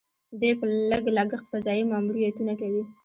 دوی 0.39 0.53
په 0.59 0.65
لږ 0.89 1.03
لګښت 1.17 1.45
فضايي 1.51 1.83
ماموریتونه 1.91 2.53
کوي. 2.61 2.83